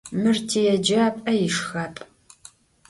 [0.21, 1.99] Mır tiêcap'e yişşxap'.